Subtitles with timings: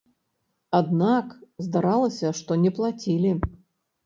[0.77, 1.35] Аднак,
[1.67, 3.37] здаралася, што не плацілі.